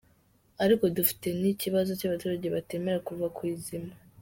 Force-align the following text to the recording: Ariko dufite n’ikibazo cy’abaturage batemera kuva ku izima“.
Ariko 0.63 0.83
dufite 0.97 1.27
n’ikibazo 1.41 1.91
cy’abaturage 1.99 2.47
batemera 2.55 3.03
kuva 3.07 3.25
ku 3.35 3.41
izima“. 3.55 3.93